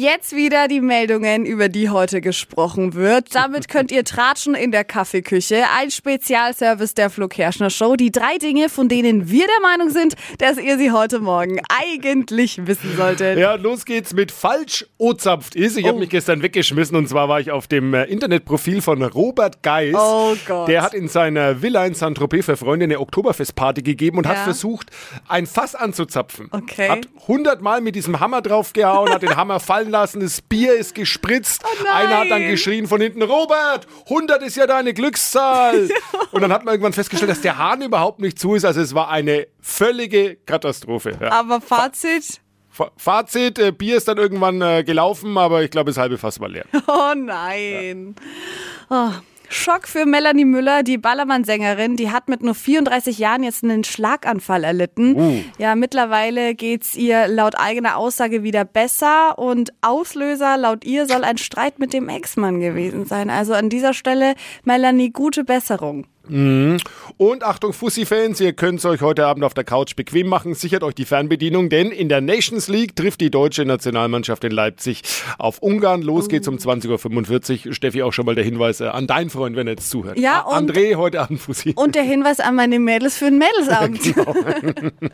[0.00, 3.34] jetzt wieder die Meldungen, über die heute gesprochen wird.
[3.34, 5.64] Damit könnt ihr tratschen in der Kaffeeküche.
[5.78, 7.96] Ein Spezialservice der Flo Kerschner Show.
[7.96, 12.66] Die drei Dinge, von denen wir der Meinung sind, dass ihr sie heute Morgen eigentlich
[12.66, 13.38] wissen solltet.
[13.38, 15.76] Ja, los geht's mit falsch ozapft ist.
[15.76, 15.88] Ich oh.
[15.88, 19.94] habe mich gestern weggeschmissen und zwar war ich auf dem äh, Internetprofil von Robert Geis.
[19.98, 20.68] Oh Gott.
[20.68, 24.30] Der hat in seiner Villa in Saint-Tropez für Freunde eine Oktoberfestparty gegeben und ja.
[24.30, 24.90] hat versucht,
[25.28, 26.48] ein Fass anzuzapfen.
[26.52, 26.88] Okay.
[26.88, 31.62] Hat hundertmal mit diesem Hammer draufgehauen, hat den Hammer fallen lassen, das Bier ist gespritzt.
[31.64, 35.88] Oh Einer hat dann geschrien von hinten, Robert, 100 ist ja deine Glückszahl.
[36.32, 38.64] und dann hat man irgendwann festgestellt, dass der Hahn überhaupt nicht zu ist.
[38.64, 41.18] Also es war eine völlige Katastrophe.
[41.20, 41.32] Ja.
[41.32, 42.40] Aber Fazit?
[42.96, 46.48] Fazit, äh, Bier ist dann irgendwann äh, gelaufen, aber ich glaube, das halbe Fass war
[46.48, 46.64] leer.
[46.86, 48.14] Oh nein.
[48.90, 49.08] Ja.
[49.08, 49.22] Oh.
[49.52, 51.96] Schock für Melanie Müller, die Ballermann-Sängerin.
[51.96, 55.16] Die hat mit nur 34 Jahren jetzt einen Schlaganfall erlitten.
[55.16, 55.42] Uh.
[55.58, 61.36] Ja, mittlerweile geht's ihr laut eigener Aussage wieder besser und Auslöser laut ihr soll ein
[61.36, 63.28] Streit mit dem Ex-Mann gewesen sein.
[63.28, 66.06] Also an dieser Stelle, Melanie, gute Besserung.
[66.30, 66.78] Mhm.
[67.16, 70.54] Und Achtung, Fussi-Fans, ihr könnt es euch heute Abend auf der Couch bequem machen.
[70.54, 75.02] Sichert euch die Fernbedienung, denn in der Nations League trifft die deutsche Nationalmannschaft in Leipzig
[75.38, 76.02] auf Ungarn.
[76.02, 77.74] Los geht's um 20.45 Uhr.
[77.74, 80.18] Steffi, auch schon mal der Hinweis äh, an deinen Freund, wenn er jetzt zuhört.
[80.18, 81.74] Ja, und, André, heute Abend Fussi.
[81.76, 84.02] Und der Hinweis an meine Mädels für den Mädelsabend.
[84.14, 84.34] genau.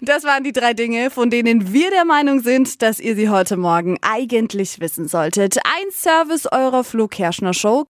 [0.00, 3.56] das waren die drei Dinge, von denen wir der Meinung sind, dass ihr sie heute
[3.56, 5.58] Morgen eigentlich wissen solltet.
[5.58, 7.86] Ein Service eurer Flo Kerschner Show.